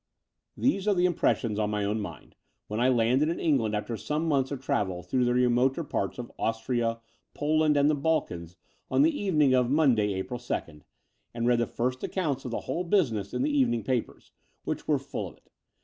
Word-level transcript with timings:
These 0.57 0.87
are 0.87 0.95
the 0.95 1.05
impressions 1.05 1.59
on 1.59 1.69
my 1.69 1.83
own 1.85 1.99
mind, 1.99 2.33
when 2.65 2.79
I 2.79 2.89
landed 2.89 3.29
in 3.29 3.39
England 3.39 3.75
after 3.75 3.95
some 3.95 4.25
months 4.27 4.49
of 4.49 4.59
travel 4.59 5.03
through 5.03 5.25
the 5.25 5.33
remoter 5.35 5.83
parts 5.83 6.17
of 6.17 6.31
Austria, 6.39 6.99
Poland, 7.35 7.77
and 7.77 7.87
the 7.87 7.93
Balkans 7.93 8.55
on 8.89 9.03
the 9.03 9.15
evening 9.15 9.53
of 9.53 9.69
Mon 9.69 9.93
day, 9.93 10.15
April 10.15 10.39
2nd, 10.39 10.81
and 11.35 11.45
read 11.45 11.59
the 11.59 11.67
first 11.67 11.99
accoimts 12.01 12.45
of 12.45 12.49
the 12.49 12.61
whole 12.61 12.83
business 12.83 13.31
in 13.31 13.43
the 13.43 13.55
evening 13.55 13.83
papers, 13.83 14.31
which 14.63 14.87
were 14.87 14.97
ftdl 14.97 15.33
of 15.33 15.37
it. 15.37 15.51